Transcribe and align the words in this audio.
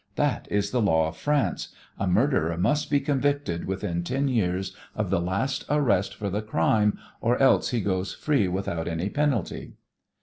That 0.15 0.47
is 0.49 0.71
the 0.71 0.81
law 0.81 1.09
of 1.09 1.17
France. 1.17 1.67
A 1.99 2.07
murderer 2.07 2.57
must 2.57 2.89
be 2.89 2.99
convicted 2.99 3.65
within 3.67 4.03
ten 4.03 4.27
years 4.27 4.75
of 4.95 5.11
the 5.11 5.19
last 5.21 5.63
arrest 5.69 6.15
for 6.15 6.31
the 6.31 6.41
crime 6.41 6.97
or 7.21 7.37
else 7.37 7.69
he 7.69 7.81
goes 7.81 8.11
free 8.15 8.47
without 8.47 8.87
any 8.87 9.09
penalty." 9.09 9.75